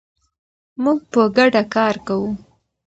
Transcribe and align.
موږ 0.83 0.99
په 1.11 1.21
ګډه 1.37 1.61
کار 1.75 1.95
کوو. 2.07 2.31